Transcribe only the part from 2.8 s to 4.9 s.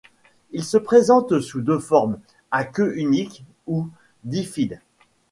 unique ou bifide.